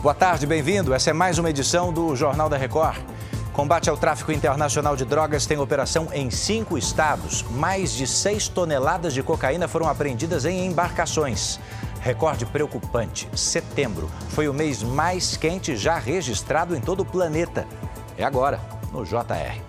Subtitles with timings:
[0.00, 0.94] Boa tarde, bem-vindo.
[0.94, 2.98] Essa é mais uma edição do Jornal da Record.
[3.52, 7.42] Combate ao tráfico internacional de drogas tem operação em cinco estados.
[7.50, 11.58] Mais de seis toneladas de cocaína foram apreendidas em embarcações.
[12.00, 17.66] Recorde preocupante: setembro foi o mês mais quente já registrado em todo o planeta.
[18.16, 18.60] É agora,
[18.92, 19.60] no JR.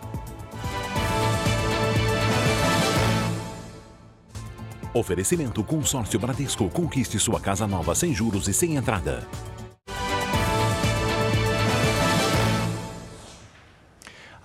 [4.94, 6.70] Oferecimento Consórcio Bradesco.
[6.70, 9.28] Conquiste sua casa nova sem juros e sem entrada.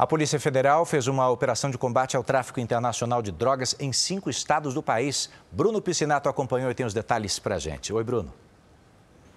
[0.04, 4.28] A Polícia Federal fez uma operação de combate ao tráfico internacional de drogas em cinco
[4.28, 5.30] estados do país.
[5.50, 7.90] Bruno Piscinato acompanhou e tem os detalhes para gente.
[7.90, 8.30] Oi, Bruno.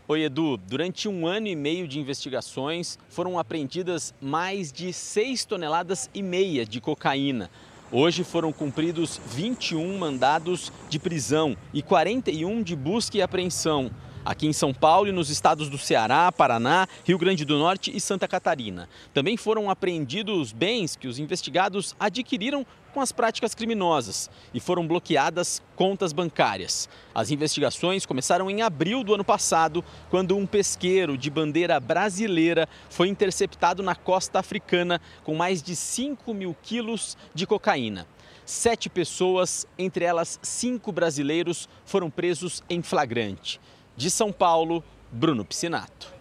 [0.10, 0.58] Oi, Edu.
[0.58, 6.66] Durante um ano e meio de investigações, foram apreendidas mais de 6 toneladas e meia
[6.66, 7.50] de cocaína.
[7.90, 13.90] Hoje foram cumpridos 21 mandados de prisão e 41 de busca e apreensão
[14.28, 18.02] aqui em São Paulo e nos estados do Ceará, Paraná, Rio Grande do Norte e
[18.02, 18.90] Santa Catarina.
[19.14, 25.62] Também foram apreendidos bens que os investigados adquiriram com as práticas criminosas e foram bloqueadas
[25.78, 26.90] contas bancárias.
[27.16, 33.08] As investigações começaram em abril do ano passado, quando um pesqueiro de bandeira brasileira foi
[33.08, 38.06] interceptado na costa africana com mais de 5 mil quilos de cocaína.
[38.46, 43.60] Sete pessoas, entre elas cinco brasileiros, foram presos em flagrante.
[43.98, 46.14] De São Paulo, Bruno Piscinato.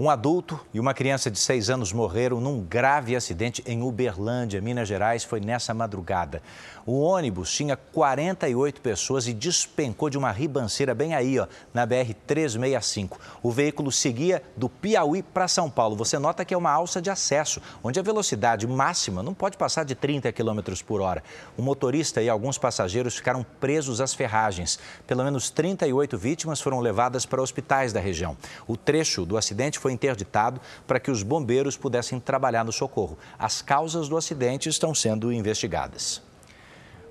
[0.00, 4.86] Um adulto e uma criança de seis anos morreram num grave acidente em Uberlândia, Minas
[4.86, 5.24] Gerais.
[5.24, 6.40] Foi nessa madrugada.
[6.86, 13.18] O ônibus tinha 48 pessoas e despencou de uma ribanceira bem aí, ó, na BR-365.
[13.42, 15.96] O veículo seguia do Piauí para São Paulo.
[15.96, 19.84] Você nota que é uma alça de acesso, onde a velocidade máxima não pode passar
[19.84, 21.24] de 30 km por hora.
[21.56, 24.78] O motorista e alguns passageiros ficaram presos às ferragens.
[25.08, 28.36] Pelo menos 38 vítimas foram levadas para hospitais da região.
[28.64, 33.18] O trecho do acidente foi interditado para que os bombeiros pudessem trabalhar no socorro.
[33.38, 36.22] As causas do acidente estão sendo investigadas.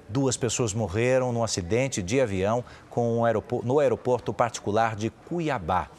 [0.09, 2.63] Duas pessoas morreram num acidente de avião
[2.95, 5.89] um aeroporto, no aeroporto particular de Cuiabá.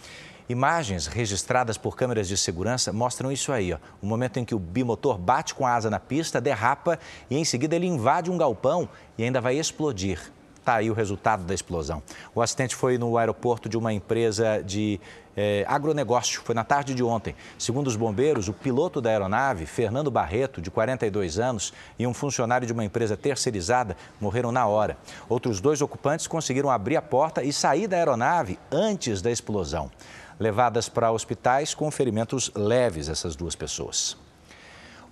[0.49, 3.79] Imagens registradas por câmeras de segurança mostram isso aí, ó.
[4.01, 7.45] o momento em que o bimotor bate com a asa na pista, derrapa e em
[7.45, 10.33] seguida ele invade um galpão e ainda vai explodir.
[10.69, 12.03] Está aí o resultado da explosão.
[12.35, 15.01] O acidente foi no aeroporto de uma empresa de
[15.35, 16.43] é, agronegócio.
[16.45, 17.35] Foi na tarde de ontem.
[17.59, 22.67] Segundo os bombeiros, o piloto da aeronave, Fernando Barreto, de 42 anos, e um funcionário
[22.67, 24.99] de uma empresa terceirizada morreram na hora.
[25.27, 29.91] Outros dois ocupantes conseguiram abrir a porta e sair da aeronave antes da explosão.
[30.39, 34.28] Levadas para hospitais com ferimentos leves, essas duas pessoas.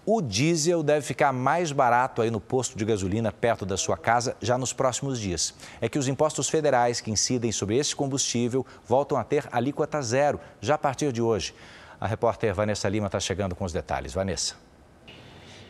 [0.09, 4.37] O diesel deve ficar mais barato aí no posto de gasolina perto da sua casa
[4.41, 5.53] já nos próximos dias.
[5.81, 10.39] É que os impostos federais que incidem sobre esse combustível voltam a ter alíquota zero
[10.61, 11.57] já a partir de hoje.
[12.01, 14.15] A repórter Vanessa Lima está chegando com os detalhes.
[14.15, 14.66] Vanessa.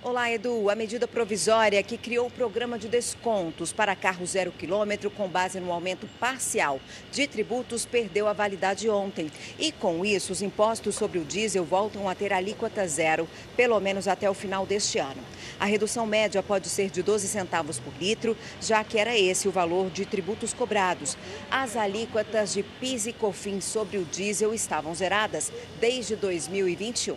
[0.08, 0.70] Olá, Edu.
[0.70, 5.58] A medida provisória que criou o programa de descontos para carro zero quilômetro com base
[5.58, 6.78] no aumento parcial
[7.10, 9.28] de tributos perdeu a validade ontem.
[9.58, 14.06] E com isso, os impostos sobre o diesel voltam a ter alíquota zero, pelo menos
[14.06, 15.20] até o final deste ano.
[15.58, 19.50] A redução média pode ser de 12 centavos por litro, já que era esse o
[19.50, 21.18] valor de tributos cobrados.
[21.50, 25.50] As alíquotas de PIS e COFINS sobre o diesel estavam zeradas
[25.80, 27.16] desde 2021.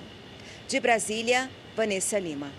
[0.68, 2.52] De Brasília, Vanessa Lima.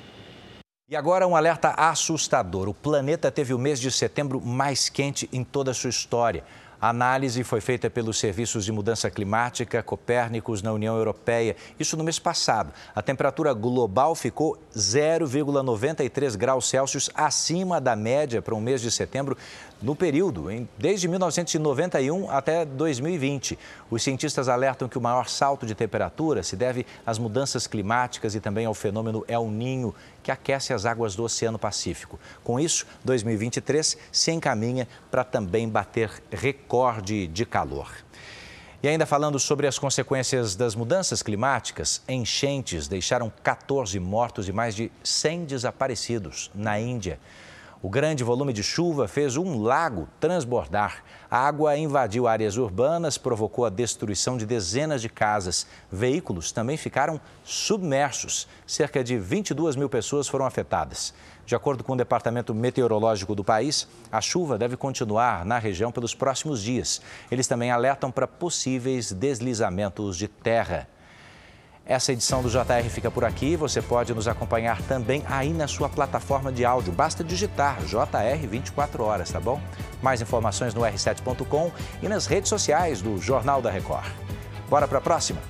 [0.90, 2.68] E agora um alerta assustador.
[2.68, 6.42] O planeta teve o mês de setembro mais quente em toda a sua história.
[6.80, 11.54] A análise foi feita pelos serviços de mudança climática Copérnicos na União Europeia.
[11.78, 12.72] Isso no mês passado.
[12.92, 19.36] A temperatura global ficou 0,93 graus Celsius acima da média para um mês de setembro
[19.82, 23.58] no período, em, desde 1991 até 2020.
[23.90, 28.40] Os cientistas alertam que o maior salto de temperatura se deve às mudanças climáticas e
[28.40, 29.94] também ao fenômeno El Ninho,
[30.30, 32.18] que aquece as águas do Oceano Pacífico.
[32.44, 37.90] Com isso, 2023 se encaminha para também bater recorde de calor.
[38.82, 44.74] E ainda falando sobre as consequências das mudanças climáticas, enchentes deixaram 14 mortos e mais
[44.74, 47.18] de 100 desaparecidos na Índia.
[47.82, 51.02] O grande volume de chuva fez um lago transbordar.
[51.30, 55.66] A água invadiu áreas urbanas, provocou a destruição de dezenas de casas.
[55.90, 58.46] Veículos também ficaram submersos.
[58.66, 61.14] Cerca de 22 mil pessoas foram afetadas.
[61.46, 66.14] De acordo com o Departamento Meteorológico do país, a chuva deve continuar na região pelos
[66.14, 67.00] próximos dias.
[67.30, 70.86] Eles também alertam para possíveis deslizamentos de terra.
[71.90, 73.56] Essa edição do JR fica por aqui.
[73.56, 76.92] Você pode nos acompanhar também aí na sua plataforma de áudio.
[76.92, 79.60] Basta digitar JR 24 horas, tá bom?
[80.00, 84.06] Mais informações no r7.com e nas redes sociais do Jornal da Record.
[84.68, 85.40] Bora para a próxima?